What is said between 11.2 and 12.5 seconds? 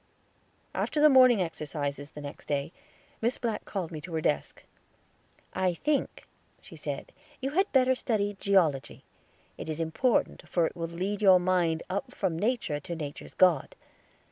your mind up from